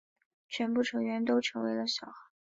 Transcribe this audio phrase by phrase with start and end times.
[0.49, 2.13] 全部成员都成为了小孩。